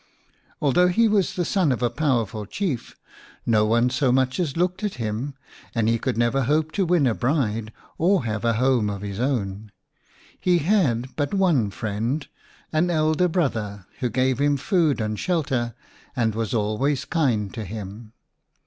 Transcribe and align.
Although 0.63 0.87
he 0.87 1.07
was 1.07 1.35
the 1.35 1.45
son 1.45 1.71
of 1.71 1.83
a 1.83 1.91
powerful 1.91 2.47
Chief, 2.47 2.95
no 3.45 3.67
one 3.67 3.91
so 3.91 4.11
much 4.11 4.39
as 4.39 4.57
looked 4.57 4.83
at 4.83 4.95
him, 4.95 5.35
and 5.75 5.87
he 5.87 5.99
could 5.99 6.17
never 6.17 6.41
hope 6.45 6.71
to 6.71 6.87
win 6.87 7.05
a 7.05 7.13
bride 7.13 7.71
or 7.99 8.25
have 8.25 8.43
a 8.43 8.53
home 8.53 8.89
of 8.89 9.03
his 9.03 9.19
own. 9.19 9.71
He 10.39 10.57
had 10.57 11.15
but 11.15 11.35
one 11.35 11.69
friend, 11.69 12.27
an 12.73 12.89
elder 12.89 13.27
brother, 13.27 13.85
who 13.99 14.09
gave 14.09 14.39
him 14.41 14.57
food 14.57 14.99
and 14.99 15.19
shelter, 15.19 15.75
and 16.15 16.33
was 16.33 16.51
always 16.51 17.05
kind 17.05 17.53
to 17.53 17.63
him. 17.63 18.13